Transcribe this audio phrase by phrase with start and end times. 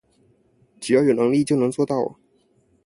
[0.79, 2.17] 只要有能力就能做到